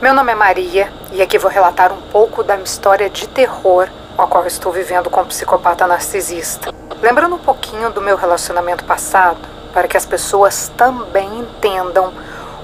[0.00, 3.88] Meu nome é Maria e aqui vou relatar um pouco da minha história de terror
[4.14, 6.70] com a qual estou vivendo com um psicopata narcisista.
[7.00, 9.38] Lembrando um pouquinho do meu relacionamento passado,
[9.72, 12.12] para que as pessoas também entendam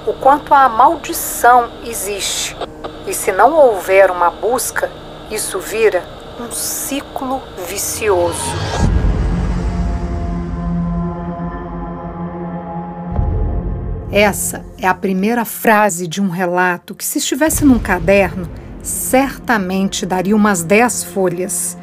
[0.06, 2.56] o quanto a maldição existe.
[3.06, 4.90] E se não houver uma busca,
[5.30, 6.04] isso vira
[6.38, 8.52] um ciclo vicioso.
[14.12, 18.46] Essa é a primeira frase de um relato que, se estivesse num caderno,
[18.82, 21.78] certamente daria umas 10 folhas.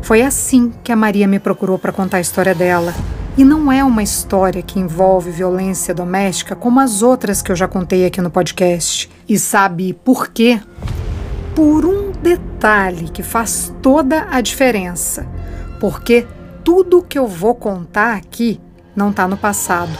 [0.00, 2.94] Foi assim que a Maria me procurou para contar a história dela.
[3.36, 7.66] E não é uma história que envolve violência doméstica como as outras que eu já
[7.66, 9.10] contei aqui no podcast.
[9.28, 10.60] E sabe por quê?
[11.52, 15.26] Por um detalhe que faz toda a diferença.
[15.80, 16.28] Porque
[16.62, 18.60] tudo que eu vou contar aqui
[18.94, 19.90] não está no passado,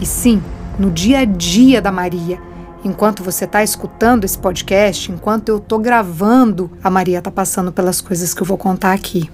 [0.00, 0.40] e sim
[0.82, 2.40] no dia a dia da Maria
[2.84, 8.00] enquanto você está escutando esse podcast, enquanto eu estou gravando, a Maria está passando pelas
[8.00, 9.30] coisas que eu vou contar aqui.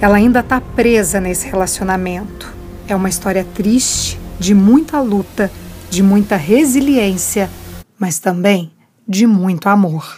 [0.00, 2.50] Ela ainda está presa nesse relacionamento.
[2.86, 5.52] É uma história triste, de muita luta,
[5.90, 7.50] de muita resiliência,
[7.98, 8.72] mas também
[9.06, 10.16] de muito amor.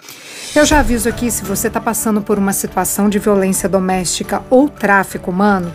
[0.55, 4.69] Eu já aviso aqui: se você está passando por uma situação de violência doméstica ou
[4.69, 5.75] tráfico humano,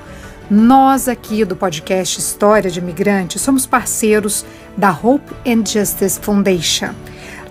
[0.50, 4.46] nós aqui do podcast História de Imigrante somos parceiros
[4.78, 6.94] da Hope and Justice Foundation.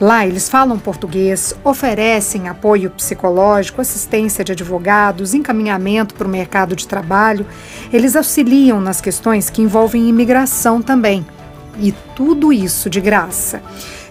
[0.00, 6.86] Lá eles falam português, oferecem apoio psicológico, assistência de advogados, encaminhamento para o mercado de
[6.86, 7.44] trabalho.
[7.92, 11.26] Eles auxiliam nas questões que envolvem imigração também.
[11.78, 13.60] E tudo isso de graça.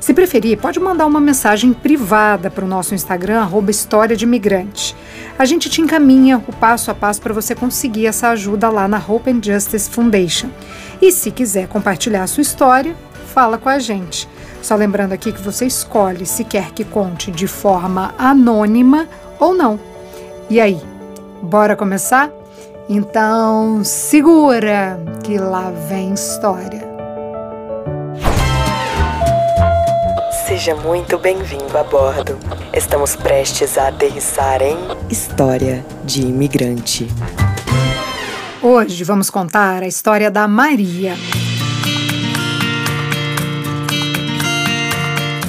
[0.03, 4.93] Se preferir, pode mandar uma mensagem privada para o nosso Instagram, arroba História de Imigrante.
[5.39, 8.97] A gente te encaminha o passo a passo para você conseguir essa ajuda lá na
[8.97, 10.49] Hope and Justice Foundation.
[11.01, 12.97] E se quiser compartilhar a sua história,
[13.33, 14.27] fala com a gente.
[14.61, 19.07] Só lembrando aqui que você escolhe se quer que conte de forma anônima
[19.39, 19.79] ou não.
[20.49, 20.81] E aí,
[21.41, 22.29] bora começar?
[22.89, 26.83] Então, segura que lá vem história.
[30.53, 32.37] Seja muito bem-vindo a bordo.
[32.71, 34.77] Estamos prestes a aterrissar em
[35.09, 37.08] História de Imigrante.
[38.61, 41.15] Hoje vamos contar a história da Maria.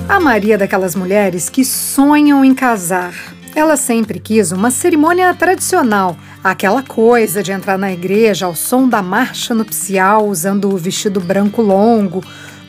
[0.08, 3.12] A Maria é daquelas mulheres que sonham em casar.
[3.54, 9.02] Ela sempre quis uma cerimônia tradicional, aquela coisa de entrar na igreja ao som da
[9.02, 12.24] marcha nupcial usando o vestido branco longo,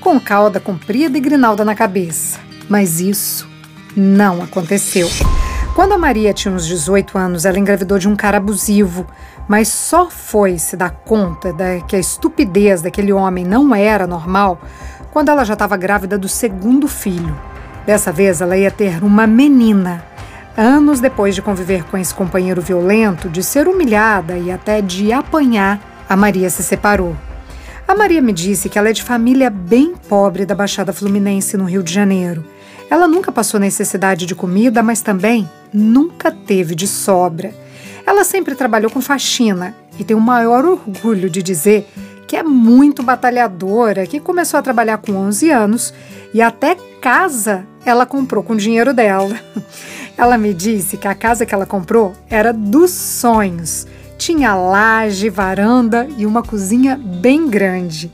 [0.05, 2.39] com cauda comprida e grinalda na cabeça.
[2.69, 3.49] Mas isso
[3.97, 5.09] não aconteceu.
[5.73, 9.07] Quando a Maria tinha uns 18 anos, ela engravidou de um cara abusivo,
[9.47, 14.61] mas só foi se dar conta da, que a estupidez daquele homem não era normal
[15.11, 17.35] quando ela já estava grávida do segundo filho.
[17.83, 20.05] Dessa vez, ela ia ter uma menina.
[20.55, 25.79] Anos depois de conviver com esse companheiro violento, de ser humilhada e até de apanhar,
[26.07, 27.15] a Maria se separou.
[27.87, 31.65] A Maria me disse que ela é de família bem pobre da Baixada Fluminense, no
[31.65, 32.43] Rio de Janeiro.
[32.89, 37.53] Ela nunca passou necessidade de comida, mas também nunca teve de sobra.
[38.03, 41.87] Ela sempre trabalhou com faxina e tem o maior orgulho de dizer
[42.27, 45.93] que é muito batalhadora, que começou a trabalhar com 11 anos
[46.33, 49.39] e até casa ela comprou com o dinheiro dela.
[50.17, 53.85] Ela me disse que a casa que ela comprou era dos sonhos
[54.25, 58.11] tinha laje, varanda e uma cozinha bem grande.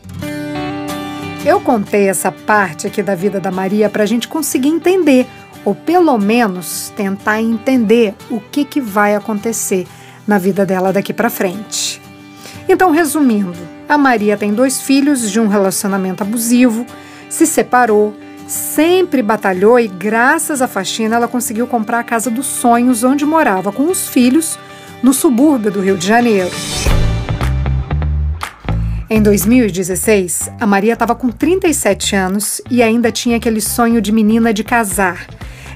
[1.45, 5.25] Eu contei essa parte aqui da vida da Maria para a gente conseguir entender,
[5.63, 9.87] ou pelo menos tentar entender o que, que vai acontecer
[10.27, 12.01] na vida dela daqui para frente.
[12.67, 13.57] Então, resumindo,
[13.87, 16.85] a Maria tem dois filhos de um relacionamento abusivo,
[17.29, 18.13] se separou,
[18.49, 23.71] sempre batalhou e, graças à faxina, ela conseguiu comprar a casa dos sonhos onde morava
[23.71, 24.59] com os filhos
[25.01, 26.51] no subúrbio do Rio de Janeiro.
[29.09, 34.53] Em 2016, a Maria estava com 37 anos e ainda tinha aquele sonho de menina
[34.53, 35.25] de casar.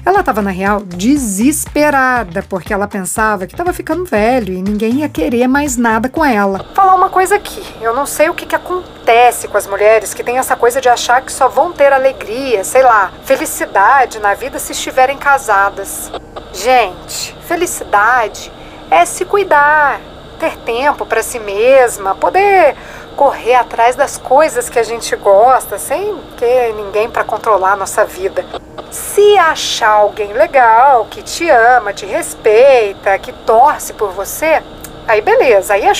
[0.06, 5.08] Ela estava, na real, desesperada, porque ela pensava que estava ficando velho e ninguém ia
[5.08, 6.64] querer mais nada com ela.
[6.74, 10.22] Falar uma coisa aqui: eu não sei o que, que acontece com as mulheres que
[10.22, 14.60] têm essa coisa de achar que só vão ter alegria, sei lá, felicidade na vida
[14.60, 16.12] se estiverem casadas.
[16.52, 18.52] Gente, felicidade
[18.90, 20.00] é se cuidar,
[20.38, 22.76] ter tempo para si mesma, poder
[23.16, 28.04] correr atrás das coisas que a gente gosta, sem ter ninguém para controlar a nossa
[28.04, 28.44] vida.
[28.90, 34.62] Se achar alguém legal, que te ama, te respeita, que torce por você,
[35.08, 35.92] aí beleza, aí é.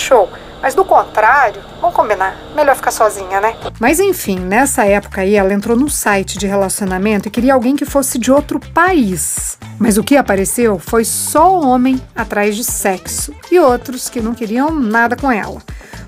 [0.61, 3.55] Mas do contrário, vamos combinar, melhor ficar sozinha, né?
[3.79, 7.85] Mas enfim, nessa época aí ela entrou num site de relacionamento e queria alguém que
[7.85, 9.59] fosse de outro país.
[9.79, 14.71] Mas o que apareceu foi só homem atrás de sexo e outros que não queriam
[14.71, 15.61] nada com ela.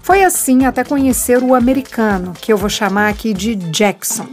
[0.03, 4.27] Foi assim até conhecer o americano, que eu vou chamar aqui de Jackson.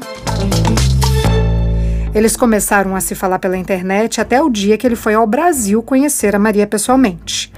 [2.14, 5.84] Eles começaram a se falar pela internet até o dia que ele foi ao Brasil
[5.84, 7.52] conhecer a Maria pessoalmente.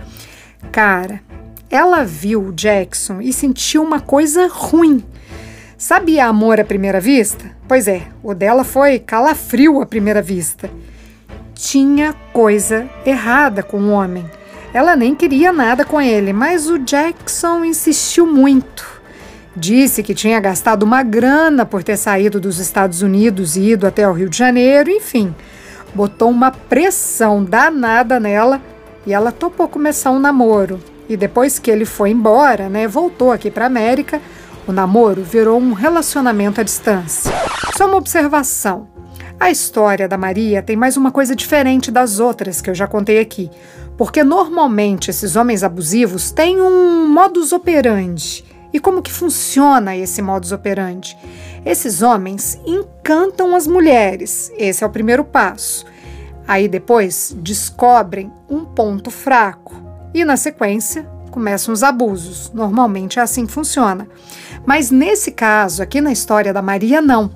[0.71, 1.21] Cara,
[1.69, 5.04] ela viu o Jackson e sentiu uma coisa ruim.
[5.78, 7.52] Sabia amor à primeira vista?
[7.68, 10.69] Pois é, o dela foi calafrio à primeira vista.
[11.54, 14.25] Tinha coisa errada com o homem.
[14.74, 19.02] Ela nem queria nada com ele, mas o Jackson insistiu muito.
[19.56, 24.08] Disse que tinha gastado uma grana por ter saído dos Estados Unidos e ido até
[24.08, 25.36] o Rio de Janeiro, enfim.
[25.94, 28.62] Botou uma pressão danada nela
[29.06, 30.80] e ela topou começar um namoro.
[31.09, 34.21] E depois que ele foi embora, né, voltou aqui para América,
[34.68, 37.31] o namoro virou um relacionamento à distância.
[37.77, 38.88] Só uma observação.
[39.39, 43.19] A história da Maria tem mais uma coisa diferente das outras que eu já contei
[43.19, 43.50] aqui,
[43.95, 48.44] porque normalmente esses homens abusivos têm um modus operandi
[48.74, 51.18] e como que funciona esse modus operandi?
[51.65, 55.86] Esses homens encantam as mulheres, esse é o primeiro passo.
[56.48, 59.76] Aí depois descobrem um ponto fraco
[60.13, 62.51] e na sequência começam os abusos.
[62.54, 64.07] Normalmente é assim que funciona.
[64.65, 67.31] Mas nesse caso, aqui na história da Maria, não,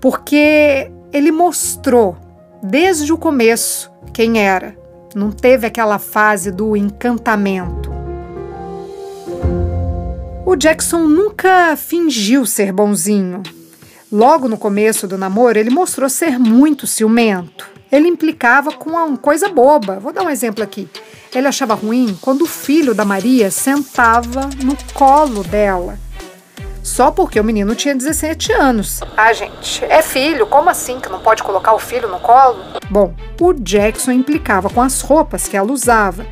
[0.00, 2.16] porque ele mostrou
[2.62, 4.76] desde o começo quem era.
[5.14, 7.92] Não teve aquela fase do encantamento.
[10.44, 13.42] O Jackson nunca fingiu ser bonzinho.
[14.10, 17.68] Logo no começo do namoro, ele mostrou ser muito ciumento.
[17.90, 19.98] Ele implicava com uma coisa boba.
[19.98, 20.88] Vou dar um exemplo aqui.
[21.34, 25.98] Ele achava ruim quando o filho da Maria sentava no colo dela.
[26.82, 29.00] Só porque o menino tinha 17 anos.
[29.16, 32.62] Ah, gente, é filho, como assim que não pode colocar o filho no colo?
[32.90, 36.26] Bom, o Jackson implicava com as roupas que ela usava.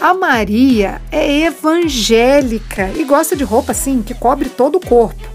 [0.00, 5.33] A Maria é evangélica e gosta de roupa assim que cobre todo o corpo.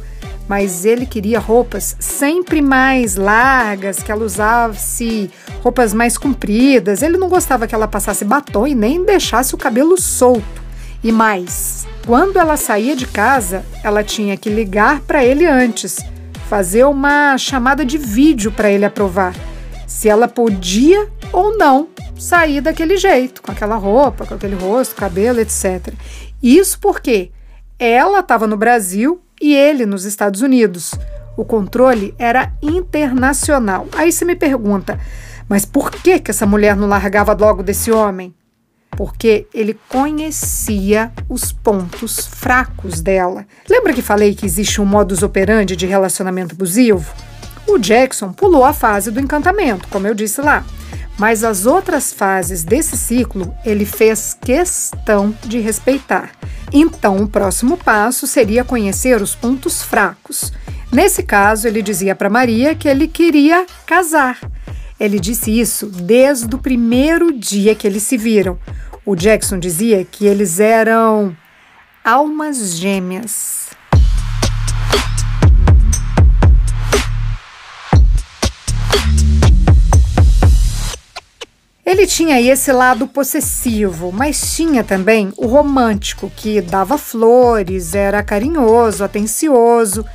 [0.50, 5.30] Mas ele queria roupas sempre mais largas, que ela usasse
[5.62, 7.04] roupas mais compridas.
[7.04, 10.62] Ele não gostava que ela passasse batom e nem deixasse o cabelo solto.
[11.04, 16.00] E mais, quando ela saía de casa, ela tinha que ligar para ele antes,
[16.50, 19.36] fazer uma chamada de vídeo para ele aprovar
[19.86, 25.40] se ela podia ou não sair daquele jeito, com aquela roupa, com aquele rosto, cabelo,
[25.40, 25.94] etc.
[26.42, 27.32] Isso porque
[27.78, 30.94] ela estava no Brasil e ele nos Estados Unidos.
[31.38, 33.88] O controle era internacional.
[33.94, 35.00] Aí você me pergunta,
[35.48, 38.34] mas por que, que essa mulher não largava logo desse homem?
[38.92, 43.46] Porque ele conhecia os pontos fracos dela.
[43.70, 47.14] Lembra que falei que existe um modus operandi de relacionamento abusivo?
[47.68, 50.66] O Jackson pulou a fase do encantamento, como eu disse lá,
[51.20, 56.32] mas as outras fases desse ciclo ele fez questão de respeitar.
[56.72, 60.54] Então, o próximo passo seria conhecer os pontos fracos.
[60.92, 64.40] Nesse caso, ele dizia para Maria que ele queria casar.
[65.00, 68.58] Ele disse isso desde o primeiro dia que eles se viram.
[69.06, 71.36] O Jackson dizia que eles eram
[72.04, 73.69] almas gêmeas.
[81.90, 88.22] Ele tinha aí esse lado possessivo, mas tinha também o romântico, que dava flores, era
[88.22, 90.06] carinhoso, atencioso.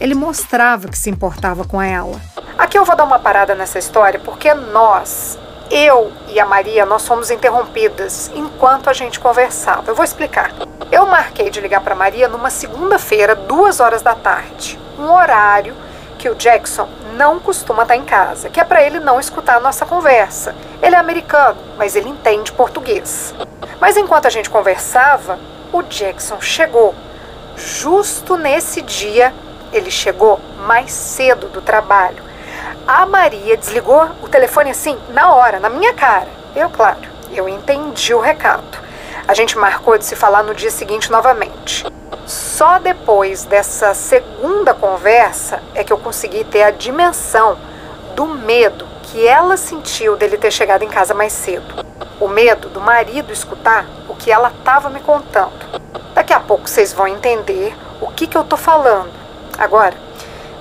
[0.00, 2.20] Ele mostrava que se importava com ela.
[2.56, 5.36] Aqui eu vou dar uma parada nessa história porque nós,
[5.72, 9.90] eu e a Maria, nós fomos interrompidas enquanto a gente conversava.
[9.90, 10.52] Eu vou explicar.
[10.92, 15.74] Eu marquei de ligar para Maria numa segunda-feira, duas horas da tarde, um horário
[16.16, 19.60] que o Jackson não costuma estar em casa, que é para ele não escutar a
[19.60, 20.54] nossa conversa.
[20.82, 23.34] Ele é americano, mas ele entende português.
[23.80, 25.38] Mas enquanto a gente conversava,
[25.72, 26.94] o Jackson chegou.
[27.56, 29.32] Justo nesse dia,
[29.72, 32.22] ele chegou mais cedo do trabalho.
[32.86, 36.28] A Maria desligou o telefone assim, na hora, na minha cara.
[36.54, 37.00] Eu, claro,
[37.32, 38.84] eu entendi o recado.
[39.26, 41.84] A gente marcou de se falar no dia seguinte novamente.
[42.26, 47.56] Só depois dessa segunda conversa é que eu consegui ter a dimensão
[48.14, 51.84] do medo que ela sentiu dele ter chegado em casa mais cedo.
[52.20, 55.80] O medo do marido escutar o que ela estava me contando.
[56.14, 59.10] Daqui a pouco vocês vão entender o que, que eu tô falando.
[59.56, 59.94] Agora,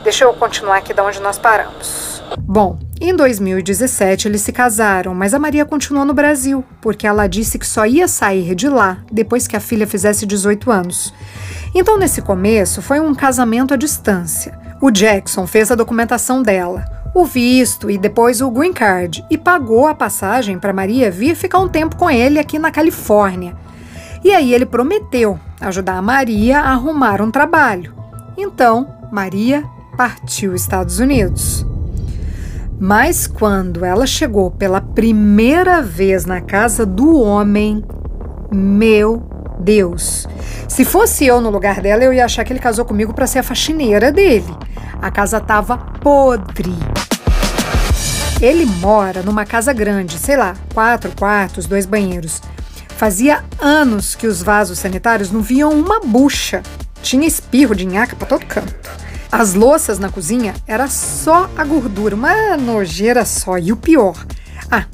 [0.03, 2.23] deixa eu continuar aqui de onde nós paramos.
[2.39, 7.59] Bom, Em 2017, eles se casaram, mas a Maria continuou no Brasil, porque ela disse
[7.59, 11.13] que só ia sair de lá depois que a filha fizesse 18 anos.
[11.75, 14.57] Então, nesse começo, foi um casamento à distância.
[14.81, 19.85] O Jackson fez a documentação dela, o visto e depois o green card e pagou
[19.85, 23.53] a passagem para Maria vir ficar um tempo com ele aqui na Califórnia.
[24.23, 27.93] E aí ele prometeu ajudar a Maria a arrumar um trabalho.
[28.37, 29.61] Então, Maria
[29.97, 31.65] partiu Estados Unidos.
[32.79, 37.83] Mas quando ela chegou pela primeira vez na casa do homem,
[38.51, 39.23] meu
[39.59, 40.27] Deus.
[40.67, 43.39] Se fosse eu no lugar dela, eu ia achar que ele casou comigo para ser
[43.39, 44.55] a faxineira dele.
[45.01, 46.73] A casa tava podre.
[48.41, 52.41] Ele mora numa casa grande, sei lá, quatro quartos, dois banheiros.
[52.89, 56.61] Fazia anos que os vasos sanitários não viam uma bucha.
[57.01, 59.02] Tinha espirro de nhaca para todo canto.
[59.33, 63.57] As louças na cozinha era só a gordura, uma nojeira só.
[63.57, 64.15] E o pior,
[64.69, 64.85] ah,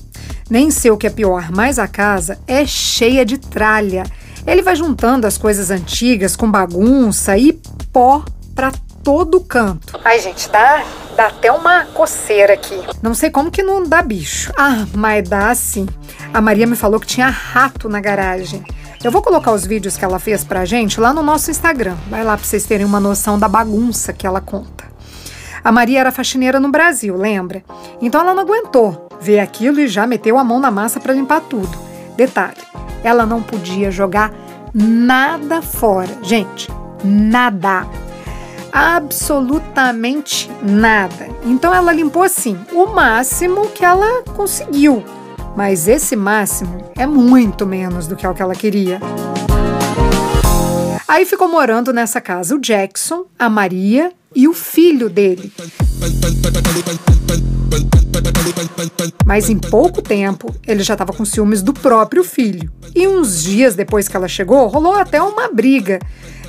[0.49, 4.03] nem sei o que é pior, mas a casa é cheia de tralha.
[4.47, 7.51] Ele vai juntando as coisas antigas com bagunça e
[7.91, 8.23] pó
[8.55, 8.71] para
[9.03, 9.99] todo canto.
[10.05, 10.85] Ai, gente, dá,
[11.17, 12.81] dá até uma coceira aqui.
[13.01, 14.53] Não sei como que não dá bicho.
[14.57, 15.85] Ah, mas dá sim.
[16.33, 18.63] A Maria me falou que tinha rato na garagem.
[19.01, 21.95] Eu vou colocar os vídeos que ela fez pra gente lá no nosso Instagram.
[22.09, 24.85] Vai lá pra vocês terem uma noção da bagunça que ela conta.
[25.63, 27.63] A Maria era faxineira no Brasil, lembra?
[28.01, 31.41] Então ela não aguentou ver aquilo e já meteu a mão na massa para limpar
[31.41, 31.77] tudo.
[32.17, 32.61] Detalhe,
[33.01, 34.33] ela não podia jogar
[34.73, 36.17] nada fora.
[36.21, 36.69] Gente,
[37.01, 37.87] nada.
[38.71, 41.29] Absolutamente nada.
[41.45, 45.05] Então ela limpou assim, o máximo que ela conseguiu.
[45.55, 48.99] Mas esse máximo é muito menos do que o que ela queria.
[51.07, 55.51] Aí ficou morando nessa casa o Jackson, a Maria e o filho dele.
[59.25, 62.71] Mas em pouco tempo, ele já estava com ciúmes do próprio filho.
[62.95, 65.99] E uns dias depois que ela chegou, rolou até uma briga.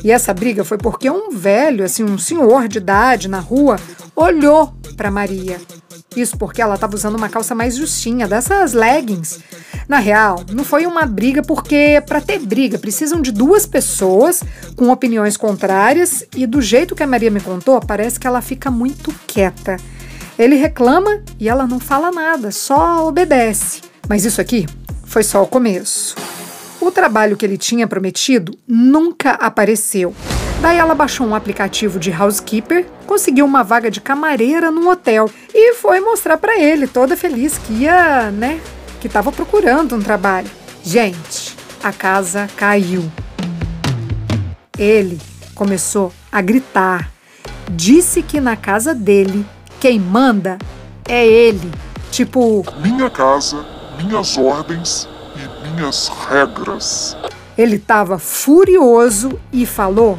[0.02, 3.76] E essa briga foi porque um velho, assim, um senhor de idade na rua,
[4.16, 5.60] olhou para Maria.
[6.16, 9.38] Isso porque ela estava usando uma calça mais justinha, dessas leggings.
[9.88, 14.42] Na real, não foi uma briga porque para ter briga precisam de duas pessoas
[14.76, 18.70] com opiniões contrárias e do jeito que a Maria me contou, parece que ela fica
[18.70, 19.76] muito quieta.
[20.38, 23.82] Ele reclama e ela não fala nada, só obedece.
[24.08, 24.66] Mas isso aqui
[25.04, 26.16] foi só o começo.
[26.80, 30.14] O trabalho que ele tinha prometido nunca apareceu.
[30.62, 35.74] Daí ela baixou um aplicativo de housekeeper, conseguiu uma vaga de camareira num hotel e
[35.74, 38.60] foi mostrar para ele, toda feliz que ia, né,
[39.00, 40.50] que estava procurando um trabalho.
[40.82, 43.10] Gente, a casa caiu.
[44.78, 45.18] Ele
[45.54, 47.10] começou a gritar.
[47.70, 49.44] Disse que na casa dele,
[49.78, 50.58] quem manda
[51.06, 51.70] é ele.
[52.10, 53.64] Tipo, minha casa,
[53.98, 55.08] minhas ordens
[55.70, 57.16] minhas regras.
[57.56, 60.18] Ele estava furioso e falou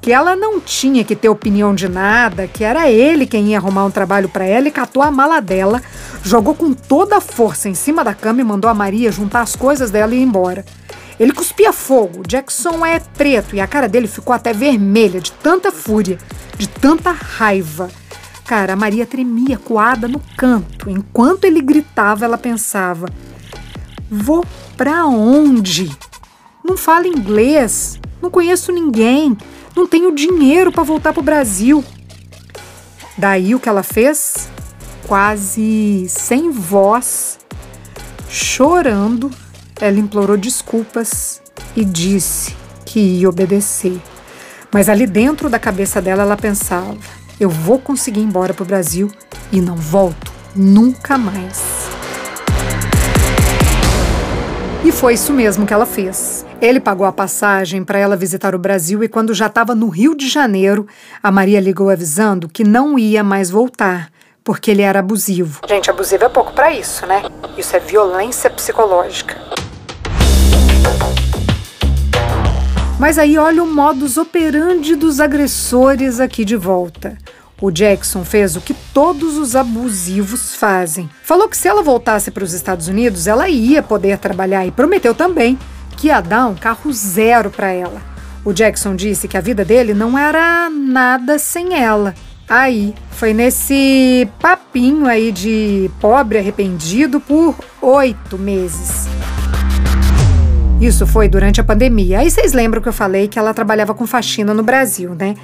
[0.00, 3.84] que ela não tinha que ter opinião de nada, que era ele quem ia arrumar
[3.84, 5.82] um trabalho para ela e catou a mala dela,
[6.22, 9.56] jogou com toda a força em cima da cama e mandou a Maria juntar as
[9.56, 10.64] coisas dela e ir embora.
[11.18, 12.22] Ele cuspia fogo.
[12.26, 16.16] Jackson é preto e a cara dele ficou até vermelha de tanta fúria,
[16.56, 17.88] de tanta raiva.
[18.46, 20.88] Cara, a Maria tremia coada no canto.
[20.88, 23.08] Enquanto ele gritava, ela pensava:
[24.10, 24.44] Vou
[24.76, 25.94] para onde?
[26.64, 29.36] Não falo inglês, não conheço ninguém,
[29.76, 31.84] não tenho dinheiro para voltar para o Brasil.
[33.16, 34.48] Daí o que ela fez?
[35.06, 37.38] Quase sem voz,
[38.28, 39.30] chorando,
[39.80, 41.40] ela implorou desculpas
[41.76, 44.00] e disse que ia obedecer.
[44.72, 46.96] Mas ali dentro da cabeça dela ela pensava:
[47.40, 49.10] eu vou conseguir ir embora para o Brasil
[49.52, 51.67] e não volto nunca mais.
[54.88, 56.46] E foi isso mesmo que ela fez.
[56.62, 60.14] Ele pagou a passagem para ela visitar o Brasil e, quando já estava no Rio
[60.14, 60.86] de Janeiro,
[61.22, 64.10] a Maria ligou avisando que não ia mais voltar,
[64.42, 65.60] porque ele era abusivo.
[65.68, 67.22] Gente, abusivo é pouco para isso, né?
[67.58, 69.36] Isso é violência psicológica.
[72.98, 77.18] Mas aí olha o modus operandi dos agressores aqui de volta.
[77.60, 81.10] O Jackson fez o que todos os abusivos fazem.
[81.24, 85.12] Falou que se ela voltasse para os Estados Unidos, ela ia poder trabalhar e prometeu
[85.12, 85.58] também
[85.96, 88.00] que ia dar um carro zero para ela.
[88.44, 92.14] O Jackson disse que a vida dele não era nada sem ela.
[92.48, 99.08] Aí, foi nesse papinho aí de pobre arrependido por oito meses.
[100.80, 102.20] Isso foi durante a pandemia.
[102.20, 105.34] Aí vocês lembram que eu falei que ela trabalhava com faxina no Brasil, né?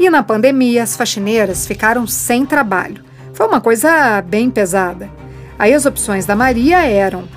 [0.00, 3.04] E na pandemia, as faxineiras ficaram sem trabalho.
[3.34, 5.10] Foi uma coisa bem pesada.
[5.58, 7.28] Aí as opções da Maria eram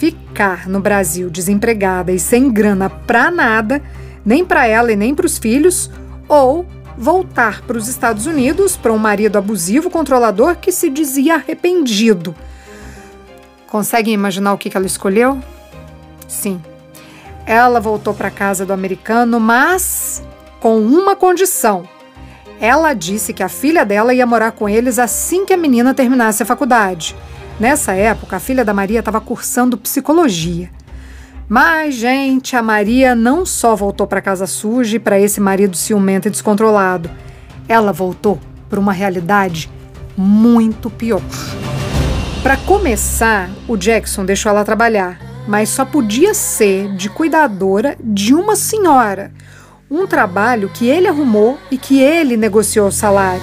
[0.00, 3.80] ficar no Brasil desempregada e sem grana pra nada,
[4.24, 5.88] nem para ela e nem para os filhos,
[6.28, 12.34] ou voltar para os Estados Unidos para um marido abusivo, controlador que se dizia arrependido.
[13.68, 15.38] Conseguem imaginar o que ela escolheu?
[16.26, 16.60] Sim.
[17.46, 20.20] Ela voltou para casa do americano, mas
[20.58, 21.86] com uma condição.
[22.60, 26.42] Ela disse que a filha dela ia morar com eles assim que a menina terminasse
[26.42, 27.14] a faculdade.
[27.58, 30.70] Nessa época, a filha da Maria estava cursando psicologia.
[31.48, 36.28] Mas, gente, a Maria não só voltou para casa suja e para esse marido ciumento
[36.28, 37.10] e descontrolado.
[37.68, 38.38] Ela voltou
[38.68, 39.70] para uma realidade
[40.16, 41.22] muito pior.
[42.42, 48.54] Para começar, o Jackson deixou ela trabalhar, mas só podia ser de cuidadora de uma
[48.54, 49.32] senhora.
[49.90, 53.42] Um trabalho que ele arrumou e que ele negociou o salário.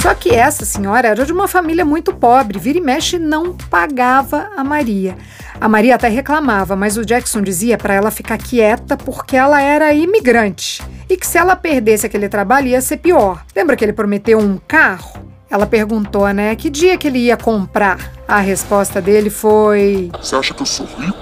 [0.00, 4.50] Só que essa senhora era de uma família muito pobre, vira e mexe não pagava
[4.56, 5.16] a Maria.
[5.60, 9.92] A Maria até reclamava, mas o Jackson dizia para ela ficar quieta porque ela era
[9.92, 13.44] imigrante e que se ela perdesse aquele trabalho ia ser pior.
[13.54, 15.28] Lembra que ele prometeu um carro?
[15.50, 18.12] Ela perguntou, né, que dia que ele ia comprar.
[18.26, 21.18] A resposta dele foi: Você acha que eu sou rico?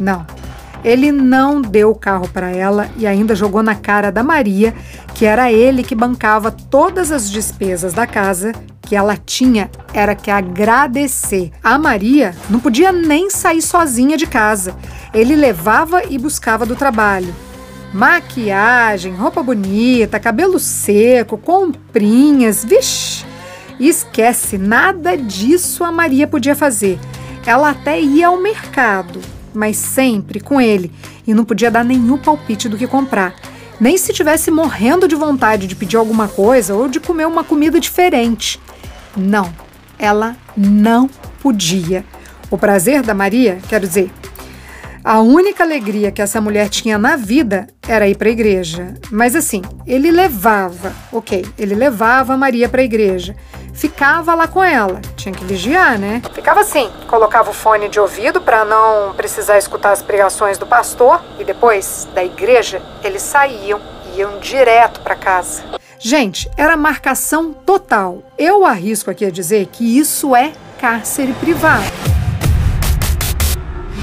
[0.00, 0.26] Não.
[0.86, 4.72] Ele não deu o carro para ela e ainda jogou na cara da Maria
[5.16, 8.52] que era ele que bancava todas as despesas da casa
[8.82, 11.50] que ela tinha era que agradecer.
[11.60, 14.76] A Maria não podia nem sair sozinha de casa.
[15.12, 17.34] Ele levava e buscava do trabalho.
[17.92, 23.26] Maquiagem, roupa bonita, cabelo seco, comprinhas, vixi.
[23.80, 26.96] Esquece, nada disso a Maria podia fazer.
[27.44, 29.20] Ela até ia ao mercado,
[29.56, 30.92] mas sempre com ele,
[31.26, 33.34] e não podia dar nenhum palpite do que comprar.
[33.80, 37.80] Nem se tivesse morrendo de vontade de pedir alguma coisa ou de comer uma comida
[37.80, 38.60] diferente.
[39.16, 39.52] Não,
[39.98, 41.08] ela não
[41.40, 42.04] podia.
[42.50, 44.10] O prazer da Maria, quero dizer,
[45.02, 48.94] a única alegria que essa mulher tinha na vida era ir para a igreja.
[49.10, 53.36] Mas assim, ele levava, ok, ele levava a Maria para a igreja.
[53.76, 56.22] Ficava lá com ela, tinha que vigiar, né?
[56.32, 61.22] Ficava assim, colocava o fone de ouvido para não precisar escutar as pregações do pastor
[61.38, 63.78] e depois da igreja eles saíam,
[64.16, 65.62] iam direto para casa.
[65.98, 68.22] Gente, era marcação total.
[68.38, 71.84] Eu arrisco aqui a dizer que isso é cárcere privado.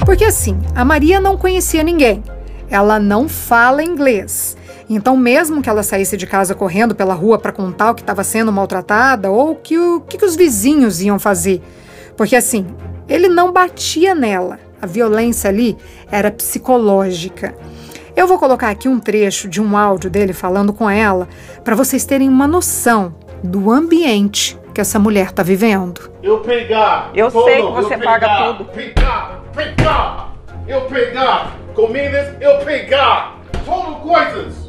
[0.06, 2.22] Porque assim, a Maria não conhecia ninguém.
[2.70, 4.56] Ela não fala inglês.
[4.88, 8.22] Então, mesmo que ela saísse de casa correndo pela rua para contar o que estava
[8.22, 11.62] sendo maltratada ou que o que, que os vizinhos iam fazer.
[12.16, 12.66] Porque assim,
[13.08, 14.58] ele não batia nela.
[14.80, 15.76] A violência ali
[16.10, 17.54] era psicológica.
[18.14, 21.26] Eu vou colocar aqui um trecho de um áudio dele falando com ela
[21.64, 26.10] para vocês terem uma noção do ambiente que essa mulher está vivendo.
[26.22, 27.10] Eu pegar.
[27.14, 28.64] Eu todo, sei que você eu paga pegar, tudo.
[28.66, 30.34] Pegar, pegar.
[30.66, 31.56] Eu pegar.
[31.74, 33.38] Comidas, eu pegar.
[33.64, 34.63] Total coisas.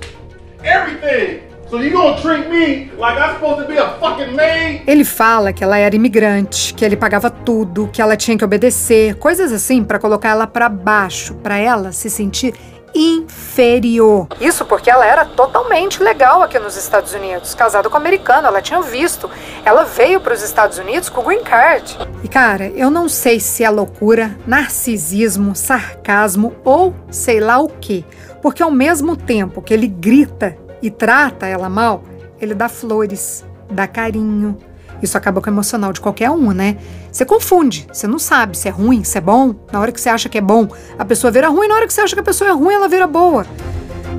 [0.65, 1.41] Everything.
[1.69, 4.84] So you gonna treat me like I'm supposed to be a fucking maid?
[4.88, 9.15] Ele fala que ela era imigrante, que ele pagava tudo, que ela tinha que obedecer,
[9.15, 12.54] coisas assim para colocar ela para baixo, para ela se sentir
[12.95, 14.28] inferior.
[14.39, 18.62] Isso porque ela era totalmente legal aqui nos Estados Unidos, casada com um americano, ela
[18.62, 19.30] tinha visto.
[19.65, 21.97] Ela veio para os Estados Unidos com o green card.
[22.23, 28.06] E cara, eu não sei se é loucura, narcisismo, sarcasmo ou sei lá o que,
[28.45, 32.03] porque ao mesmo tempo que ele grita e trata ela mal,
[32.39, 34.55] ele dá flores, dá carinho,
[35.01, 36.77] isso acaba com o emocional de qualquer um, né?
[37.12, 39.55] Você confunde, você não sabe se é ruim, se é bom.
[39.71, 41.93] Na hora que você acha que é bom, a pessoa vira ruim, na hora que
[41.93, 43.47] você acha que a pessoa é ruim, ela vira boa.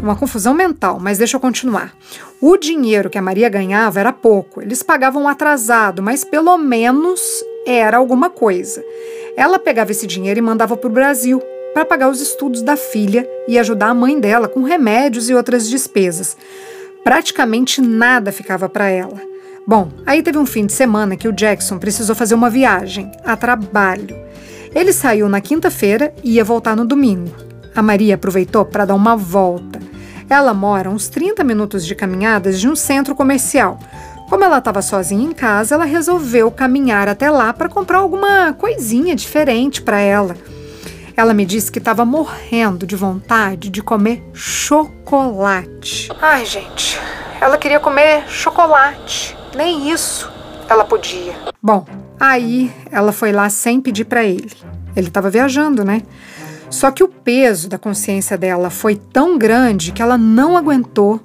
[0.03, 1.95] Uma confusão mental, mas deixa eu continuar.
[2.41, 7.21] O dinheiro que a Maria ganhava era pouco, eles pagavam atrasado, mas pelo menos
[7.65, 8.83] era alguma coisa.
[9.37, 11.41] Ela pegava esse dinheiro e mandava para o Brasil
[11.77, 15.69] para pagar os estudos da filha e ajudar a mãe dela com remédios e outras
[15.69, 16.35] despesas.
[17.05, 19.21] Praticamente nada ficava para ela.
[19.67, 23.37] Bom, aí teve um fim de semana que o Jackson precisou fazer uma viagem, a
[23.37, 24.17] trabalho.
[24.75, 27.31] Ele saiu na quinta-feira e ia voltar no domingo.
[27.75, 29.79] A Maria aproveitou para dar uma volta.
[30.31, 33.79] Ela mora uns 30 minutos de caminhadas de um centro comercial.
[34.31, 39.15] Como ela estava sozinha em casa, ela resolveu caminhar até lá para comprar alguma coisinha
[39.15, 40.35] diferente para ela.
[41.17, 46.11] Ela me disse que estava morrendo de vontade de comer chocolate.
[46.21, 47.01] Ai, gente,
[47.41, 49.35] ela queria comer chocolate.
[49.57, 50.31] Nem isso
[50.69, 51.35] ela podia.
[51.63, 51.87] Bom,
[52.21, 54.53] aí ela foi lá sem pedir para ele.
[54.95, 56.03] Ele estava viajando, né?
[56.69, 61.21] Só que o peso da consciência dela foi tão grande que ela não aguentou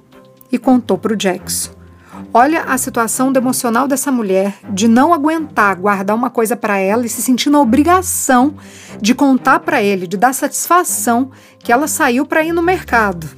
[0.50, 1.81] e contou para o Jackson.
[2.34, 7.08] Olha a situação emocional dessa mulher de não aguentar guardar uma coisa para ela e
[7.08, 8.54] se sentir na obrigação
[8.98, 13.28] de contar para ele, de dar satisfação que ela saiu para ir no mercado.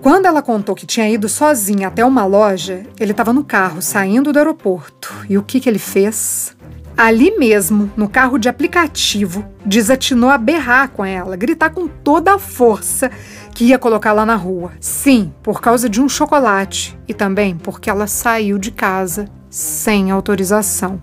[0.00, 4.32] Quando ela contou que tinha ido sozinha até uma loja, ele estava no carro saindo
[4.32, 5.12] do aeroporto.
[5.28, 6.53] E o que, que ele fez?
[6.96, 12.38] Ali mesmo, no carro de aplicativo, desatinou a berrar com ela, gritar com toda a
[12.38, 13.10] força
[13.52, 14.72] que ia colocá-la na rua.
[14.78, 21.00] Sim, por causa de um chocolate e também porque ela saiu de casa sem autorização.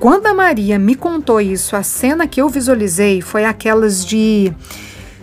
[0.00, 4.52] Quando a Maria me contou isso, a cena que eu visualizei foi aquelas de.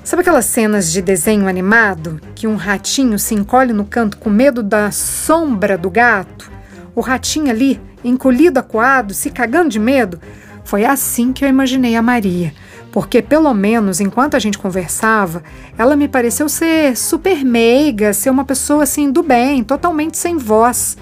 [0.04, 2.22] Sabe aquelas cenas de desenho animado?
[2.34, 6.50] Que um ratinho se encolhe no canto com medo da sombra do gato?
[6.96, 10.20] O ratinho ali, encolhido, acuado, se cagando de medo?
[10.64, 12.54] Foi assim que eu imaginei a Maria
[12.98, 15.44] porque pelo menos enquanto a gente conversava,
[15.78, 20.98] ela me pareceu ser super meiga, ser uma pessoa assim do bem, totalmente sem voz.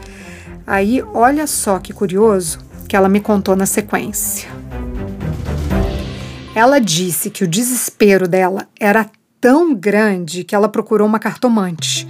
[0.67, 4.49] Aí, olha só que curioso que ela me contou na sequência.
[6.53, 12.08] Ela disse que o desespero dela era tão grande que ela procurou uma cartomante.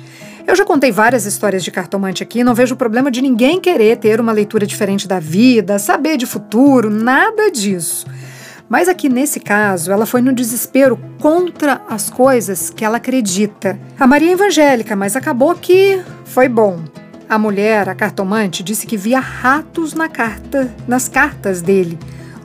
[0.47, 4.21] Eu já contei várias histórias de cartomante aqui, não vejo problema de ninguém querer ter
[4.21, 8.05] uma leitura diferente da vida, saber de futuro, nada disso.
[8.69, 13.79] Mas aqui nesse caso, ela foi no desespero contra as coisas que ela acredita.
[13.99, 16.83] A Maria é evangélica, mas acabou que foi bom.
[17.27, 21.97] A mulher, a cartomante, disse que via ratos na carta, nas cartas dele.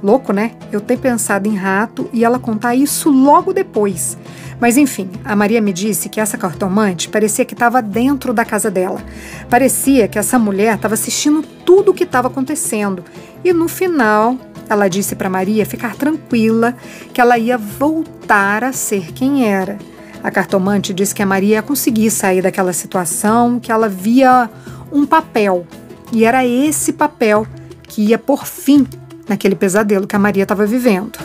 [0.03, 0.53] Louco, né?
[0.73, 4.17] Eu ter pensado em rato e ela contar isso logo depois.
[4.59, 8.71] Mas enfim, a Maria me disse que essa cartomante parecia que estava dentro da casa
[8.71, 9.03] dela.
[9.49, 13.05] Parecia que essa mulher estava assistindo tudo o que estava acontecendo.
[13.45, 14.37] E no final,
[14.69, 16.75] ela disse para Maria ficar tranquila
[17.13, 19.79] que ela ia voltar a ser quem era.
[20.23, 24.51] A cartomante disse que a Maria ia conseguir sair daquela situação, que ela via
[24.93, 25.67] um papel.
[26.13, 27.47] E era esse papel
[27.83, 28.87] que ia por fim
[29.31, 31.19] naquele pesadelo que a Maria estava vivendo.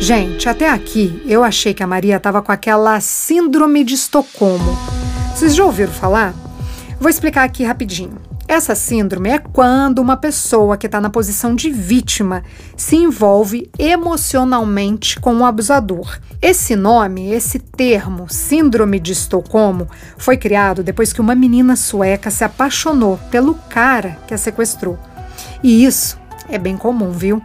[0.00, 4.76] Gente, até aqui eu achei que a Maria estava com aquela síndrome de Estocolmo.
[5.34, 6.34] Vocês já ouviram falar?
[6.98, 8.21] Vou explicar aqui rapidinho.
[8.52, 12.42] Essa síndrome é quando uma pessoa que está na posição de vítima
[12.76, 16.18] se envolve emocionalmente com o abusador.
[16.42, 19.88] Esse nome, esse termo, Síndrome de Estocolmo,
[20.18, 24.98] foi criado depois que uma menina sueca se apaixonou pelo cara que a sequestrou.
[25.62, 27.42] E isso é bem comum, viu?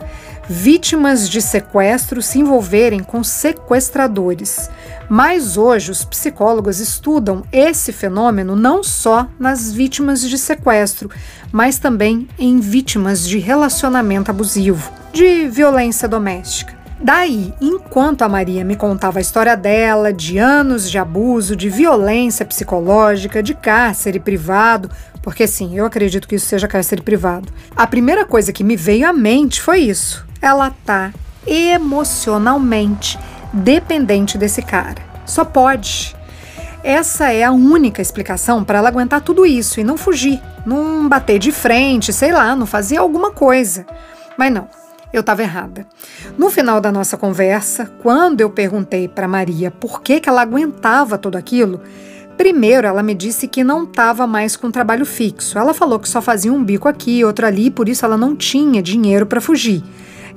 [0.50, 4.70] Vítimas de sequestro se envolverem com sequestradores.
[5.10, 11.10] Mas hoje os psicólogos estudam esse fenômeno não só nas vítimas de sequestro,
[11.52, 16.78] mas também em vítimas de relacionamento abusivo, de violência doméstica.
[17.00, 22.44] Daí, enquanto a Maria me contava a história dela, de anos de abuso, de violência
[22.44, 24.90] psicológica, de cárcere privado,
[25.28, 29.06] porque sim, eu acredito que isso seja cárcere privado, a primeira coisa que me veio
[29.06, 31.14] à mente foi isso ela tá
[31.46, 33.20] emocionalmente
[33.52, 35.02] dependente desse cara.
[35.26, 36.16] Só pode.
[36.82, 41.40] Essa é a única explicação para ela aguentar tudo isso e não fugir, não bater
[41.40, 43.86] de frente, sei lá, não fazer alguma coisa.
[44.38, 44.70] Mas não,
[45.12, 45.86] eu estava errada.
[46.38, 51.18] No final da nossa conversa, quando eu perguntei para Maria por que, que ela aguentava
[51.18, 51.82] tudo aquilo,
[52.38, 55.58] primeiro ela me disse que não estava mais com trabalho fixo.
[55.58, 58.82] Ela falou que só fazia um bico aqui, outro ali, por isso ela não tinha
[58.82, 59.84] dinheiro para fugir.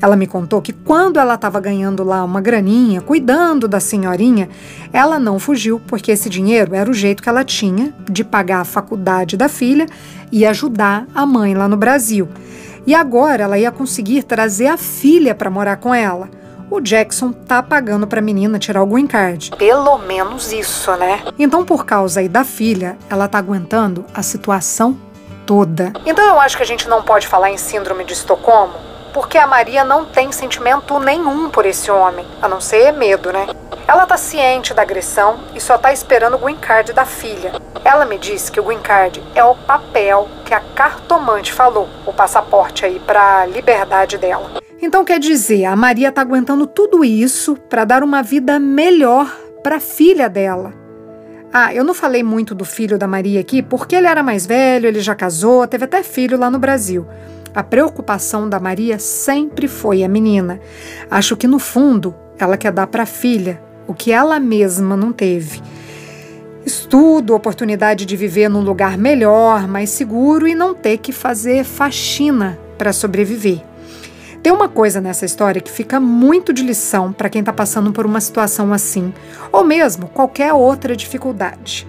[0.02, 4.48] Ela me contou que quando ela estava ganhando lá uma graninha, cuidando da senhorinha,
[4.92, 8.64] ela não fugiu, porque esse dinheiro era o jeito que ela tinha de pagar a
[8.64, 9.86] faculdade da filha
[10.32, 12.26] e ajudar a mãe lá no Brasil.
[12.86, 16.30] E agora ela ia conseguir trazer a filha para morar com ela.
[16.70, 19.50] O Jackson tá pagando para a menina tirar o green card.
[19.58, 21.20] Pelo menos isso, né?
[21.36, 24.96] Então, por causa aí da filha, ela tá aguentando a situação
[25.44, 25.92] toda.
[26.06, 29.46] Então, eu acho que a gente não pode falar em síndrome de Estocolmo porque a
[29.46, 33.48] Maria não tem sentimento nenhum por esse homem, a não ser medo, né?
[33.86, 37.52] Ela tá ciente da agressão e só tá esperando o green card da filha.
[37.84, 42.12] Ela me disse que o green card é o papel que a cartomante falou, o
[42.12, 44.59] passaporte aí para liberdade dela.
[44.82, 49.30] Então quer dizer, a Maria tá aguentando tudo isso para dar uma vida melhor
[49.62, 50.72] para a filha dela.
[51.52, 54.86] Ah, eu não falei muito do filho da Maria aqui porque ele era mais velho,
[54.86, 57.06] ele já casou, teve até filho lá no Brasil.
[57.54, 60.60] A preocupação da Maria sempre foi a menina.
[61.10, 65.12] Acho que no fundo ela quer dar para a filha o que ela mesma não
[65.12, 65.60] teve.
[66.64, 72.58] Estudo, oportunidade de viver num lugar melhor, mais seguro e não ter que fazer faxina
[72.78, 73.69] para sobreviver.
[74.42, 78.06] Tem uma coisa nessa história que fica muito de lição para quem está passando por
[78.06, 79.12] uma situação assim,
[79.52, 81.86] ou mesmo qualquer outra dificuldade.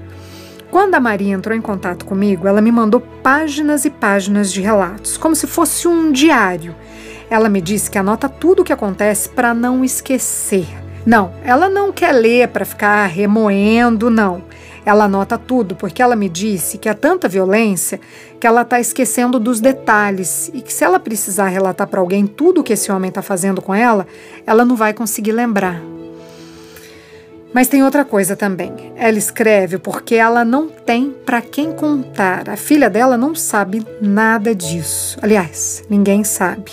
[0.70, 5.18] Quando a Maria entrou em contato comigo, ela me mandou páginas e páginas de relatos,
[5.18, 6.76] como se fosse um diário.
[7.30, 10.68] Ela me disse que anota tudo o que acontece para não esquecer.
[11.06, 14.44] Não, ela não quer ler para ficar remoendo, não.
[14.86, 18.00] Ela anota tudo porque ela me disse que há tanta violência
[18.40, 22.62] que ela está esquecendo dos detalhes e que se ela precisar relatar para alguém tudo
[22.62, 24.08] o que esse homem está fazendo com ela,
[24.46, 25.82] ela não vai conseguir lembrar.
[27.54, 28.72] Mas tem outra coisa também.
[28.96, 32.50] Ela escreve porque ela não tem para quem contar.
[32.50, 35.20] A filha dela não sabe nada disso.
[35.22, 36.72] Aliás, ninguém sabe.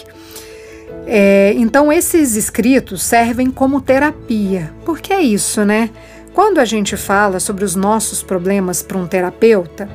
[1.05, 4.73] É, então, esses escritos servem como terapia.
[4.85, 5.91] Porque é isso, né?
[6.39, 9.91] Quando a gente fala sobre os nossos problemas para um terapeuta,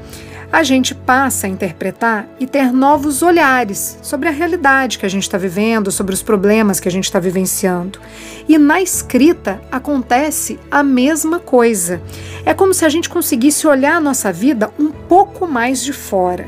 [0.51, 5.23] a gente passa a interpretar e ter novos olhares sobre a realidade que a gente
[5.23, 7.97] está vivendo, sobre os problemas que a gente está vivenciando.
[8.45, 12.01] E na escrita acontece a mesma coisa.
[12.45, 16.45] É como se a gente conseguisse olhar a nossa vida um pouco mais de fora.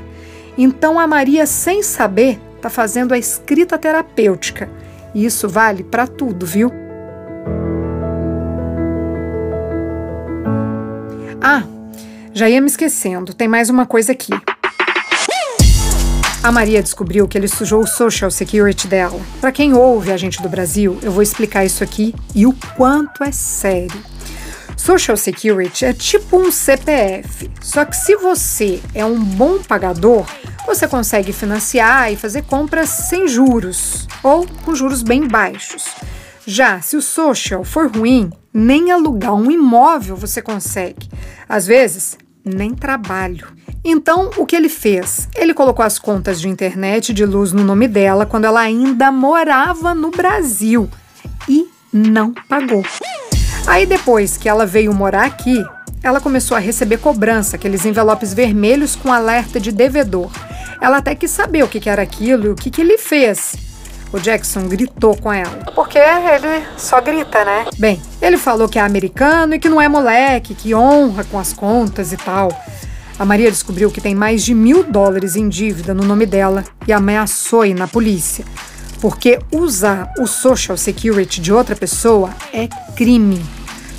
[0.58, 4.70] Então a Maria, sem saber, está fazendo a escrita terapêutica.
[5.14, 6.85] E isso vale para tudo, viu?
[11.48, 11.62] Ah,
[12.34, 14.32] já ia me esquecendo, tem mais uma coisa aqui.
[16.42, 19.22] A Maria descobriu que ele sujou o social security dela.
[19.40, 23.24] Para quem ouve a gente do Brasil, eu vou explicar isso aqui e o quanto
[23.24, 24.04] é sério.
[24.76, 30.26] Social Security é tipo um CPF, só que se você é um bom pagador,
[30.66, 35.86] você consegue financiar e fazer compras sem juros ou com juros bem baixos.
[36.48, 41.10] Já se o social for ruim, nem alugar um imóvel você consegue.
[41.48, 43.48] Às vezes, nem trabalho.
[43.84, 45.28] Então, o que ele fez?
[45.36, 49.94] Ele colocou as contas de internet de luz no nome dela quando ela ainda morava
[49.94, 50.90] no Brasil
[51.50, 52.84] e não pagou.
[53.68, 55.62] Aí, depois que ela veio morar aqui,
[56.02, 60.32] ela começou a receber cobrança, aqueles envelopes vermelhos com alerta de devedor.
[60.80, 63.65] Ela até quis saber o que era aquilo e o que ele fez.
[64.16, 65.58] O Jackson gritou com ela.
[65.76, 67.66] Porque ele só grita, né?
[67.78, 71.52] Bem, ele falou que é americano e que não é moleque, que honra com as
[71.52, 72.48] contas e tal.
[73.20, 76.94] A Maria descobriu que tem mais de mil dólares em dívida no nome dela e
[76.94, 78.46] ameaçou ir na polícia.
[79.02, 83.46] Porque usar o Social Security de outra pessoa é crime.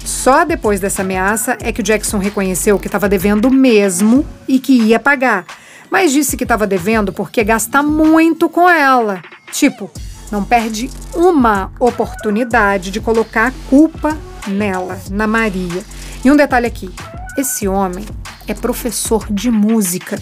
[0.02, 4.80] Só depois dessa ameaça é que o Jackson reconheceu que estava devendo mesmo e que
[4.80, 5.44] ia pagar.
[5.90, 9.20] Mas disse que estava devendo porque gasta muito com ela.
[9.52, 9.90] Tipo,
[10.30, 15.82] não perde uma oportunidade de colocar a culpa nela, na Maria.
[16.24, 16.92] E um detalhe aqui:
[17.38, 18.04] esse homem
[18.46, 20.18] é professor de música.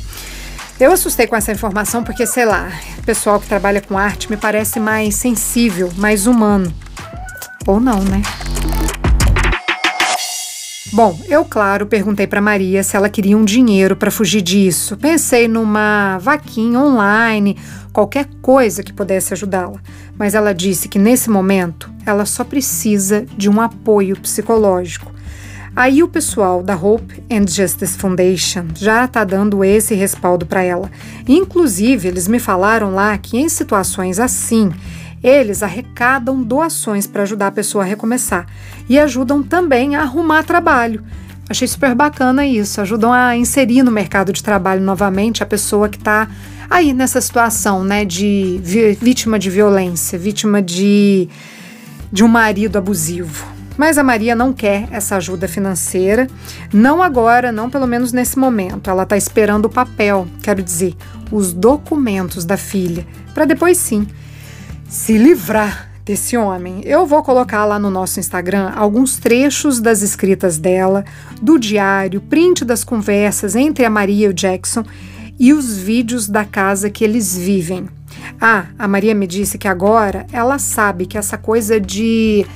[0.78, 2.68] Eu assustei com essa informação porque, sei lá,
[3.04, 6.74] pessoal que trabalha com arte me parece mais sensível, mais humano.
[7.66, 8.22] Ou não, né?
[10.94, 14.96] Bom, eu, claro, perguntei para Maria se ela queria um dinheiro para fugir disso.
[14.96, 17.58] Pensei numa vaquinha online,
[17.92, 19.80] qualquer coisa que pudesse ajudá-la.
[20.16, 25.12] Mas ela disse que nesse momento ela só precisa de um apoio psicológico.
[25.74, 30.88] Aí o pessoal da Hope and Justice Foundation já está dando esse respaldo para ela.
[31.26, 34.70] Inclusive, eles me falaram lá que em situações assim,
[35.24, 38.46] eles arrecadam doações para ajudar a pessoa a recomeçar
[38.88, 41.02] e ajudam também a arrumar trabalho.
[41.48, 45.98] Achei super bacana isso, ajudam a inserir no mercado de trabalho novamente a pessoa que
[45.98, 46.28] está
[46.70, 48.60] aí nessa situação, né, de
[49.00, 51.28] vítima de violência, vítima de,
[52.10, 53.46] de um marido abusivo.
[53.76, 56.28] Mas a Maria não quer essa ajuda financeira,
[56.72, 58.88] não agora, não pelo menos nesse momento.
[58.88, 60.94] Ela está esperando o papel, quero dizer,
[61.30, 64.06] os documentos da filha, para depois sim
[64.88, 66.82] se livrar desse homem.
[66.84, 71.04] Eu vou colocar lá no nosso Instagram alguns trechos das escritas dela,
[71.40, 74.84] do diário, print das conversas entre a Maria e o Jackson
[75.38, 77.88] e os vídeos da casa que eles vivem.
[78.40, 82.46] Ah, a Maria me disse que agora ela sabe que essa coisa de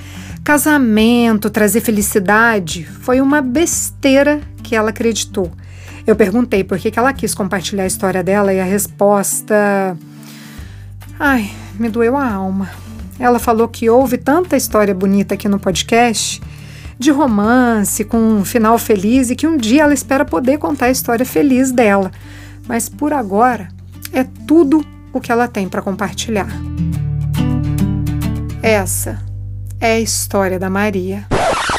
[0.45, 5.51] casamento, trazer felicidade, foi uma besteira que ela acreditou.
[6.07, 9.97] Eu perguntei por que ela quis compartilhar a história dela e a resposta.
[11.19, 12.71] Ai, me doeu a alma.
[13.19, 16.41] Ela falou que houve tanta história bonita aqui no podcast,
[16.99, 20.91] de romance, com um final feliz, e que um dia ela espera poder contar a
[20.91, 22.11] história feliz dela.
[22.67, 23.69] Mas por agora,
[24.13, 26.49] é tudo o que ela tem para compartilhar.
[28.63, 29.19] Essa
[29.81, 31.27] é a história da Maria.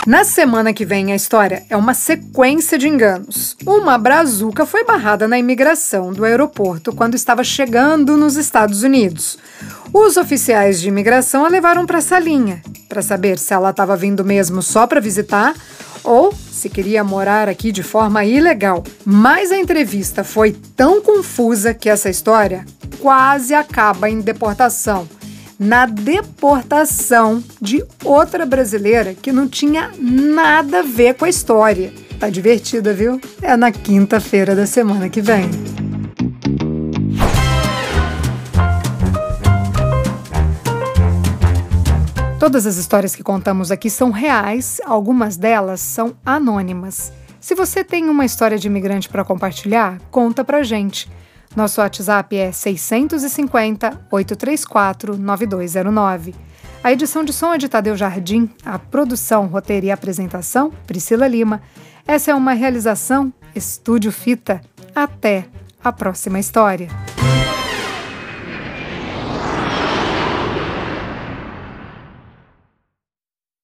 [0.10, 3.56] Na semana que vem, a história é uma sequência de enganos.
[3.64, 9.38] Uma brazuca foi barrada na imigração do aeroporto quando estava chegando nos Estados Unidos.
[9.94, 14.26] Os oficiais de imigração a levaram para a salinha para saber se ela estava vindo
[14.26, 15.54] mesmo só para visitar
[16.04, 18.84] ou se queria morar aqui de forma ilegal.
[19.06, 22.66] Mas a entrevista foi tão confusa que essa história
[23.00, 25.08] quase acaba em deportação.
[25.60, 31.92] Na deportação de outra brasileira que não tinha nada a ver com a história.
[32.18, 33.20] Tá divertida, viu?
[33.42, 35.50] É na quinta-feira da semana que vem.
[42.40, 47.12] Todas as histórias que contamos aqui são reais, algumas delas são anônimas.
[47.38, 51.10] Se você tem uma história de imigrante para compartilhar, conta pra gente.
[51.56, 56.36] Nosso WhatsApp é 650 834 9209.
[56.84, 61.62] A edição de som é de Tadeu Jardim, a produção, roteiro e apresentação, Priscila Lima.
[62.08, 64.62] Essa é uma realização Estúdio Fita.
[64.96, 65.46] Até
[65.84, 66.88] a próxima história.